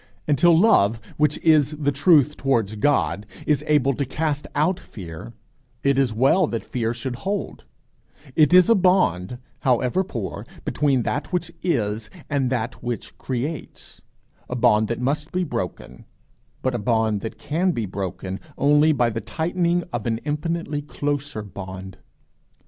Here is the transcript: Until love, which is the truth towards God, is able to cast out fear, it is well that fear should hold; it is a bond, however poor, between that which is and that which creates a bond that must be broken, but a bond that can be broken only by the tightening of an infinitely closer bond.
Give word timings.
Until 0.27 0.57
love, 0.57 0.99
which 1.17 1.37
is 1.43 1.75
the 1.77 1.91
truth 1.91 2.35
towards 2.35 2.73
God, 2.73 3.27
is 3.45 3.63
able 3.67 3.93
to 3.93 4.03
cast 4.03 4.47
out 4.55 4.79
fear, 4.79 5.33
it 5.83 5.99
is 5.99 6.11
well 6.11 6.47
that 6.47 6.63
fear 6.63 6.91
should 6.91 7.17
hold; 7.17 7.65
it 8.35 8.51
is 8.51 8.67
a 8.67 8.73
bond, 8.73 9.37
however 9.59 10.03
poor, 10.03 10.43
between 10.65 11.03
that 11.03 11.31
which 11.31 11.51
is 11.61 12.09
and 12.31 12.49
that 12.49 12.81
which 12.81 13.15
creates 13.19 14.01
a 14.49 14.55
bond 14.55 14.87
that 14.87 14.99
must 14.99 15.31
be 15.31 15.43
broken, 15.43 16.05
but 16.63 16.73
a 16.73 16.79
bond 16.79 17.21
that 17.21 17.37
can 17.37 17.71
be 17.71 17.85
broken 17.85 18.39
only 18.57 18.91
by 18.91 19.11
the 19.11 19.21
tightening 19.21 19.83
of 19.93 20.07
an 20.07 20.17
infinitely 20.25 20.81
closer 20.81 21.43
bond. 21.43 21.99